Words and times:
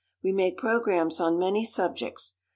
We 0.23 0.31
make 0.31 0.57
programs 0.57 1.19
on 1.21 1.37
many 1.37 1.63
subjects. 1.63 2.37